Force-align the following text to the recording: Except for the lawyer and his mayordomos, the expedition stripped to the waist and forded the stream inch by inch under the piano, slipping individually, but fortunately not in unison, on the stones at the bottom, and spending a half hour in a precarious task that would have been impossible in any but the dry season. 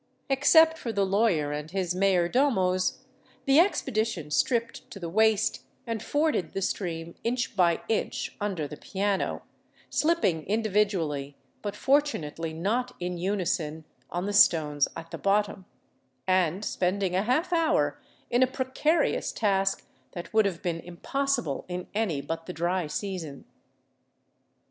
Except 0.29 0.79
for 0.79 0.91
the 0.91 1.05
lawyer 1.05 1.51
and 1.51 1.69
his 1.69 1.93
mayordomos, 1.93 3.01
the 3.45 3.59
expedition 3.59 4.31
stripped 4.31 4.89
to 4.89 4.99
the 4.99 5.11
waist 5.11 5.61
and 5.85 6.01
forded 6.01 6.53
the 6.53 6.61
stream 6.63 7.13
inch 7.23 7.55
by 7.55 7.83
inch 7.87 8.35
under 8.41 8.67
the 8.67 8.77
piano, 8.77 9.43
slipping 9.91 10.43
individually, 10.47 11.37
but 11.61 11.75
fortunately 11.75 12.51
not 12.51 12.95
in 12.99 13.19
unison, 13.19 13.85
on 14.09 14.25
the 14.25 14.33
stones 14.33 14.87
at 14.97 15.11
the 15.11 15.19
bottom, 15.19 15.65
and 16.25 16.65
spending 16.65 17.15
a 17.15 17.21
half 17.21 17.53
hour 17.53 18.01
in 18.31 18.41
a 18.41 18.47
precarious 18.47 19.31
task 19.31 19.85
that 20.13 20.33
would 20.33 20.47
have 20.47 20.63
been 20.63 20.79
impossible 20.79 21.63
in 21.67 21.85
any 21.93 22.21
but 22.21 22.47
the 22.47 22.53
dry 22.53 22.87
season. 22.87 23.45